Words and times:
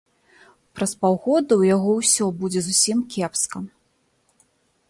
Праз 0.77 0.91
паўгода 1.05 1.53
ў 1.61 1.69
яго 1.75 1.91
ўсё 1.99 2.25
будзе 2.39 2.59
зусім 2.69 2.97
кепска. 3.17 3.57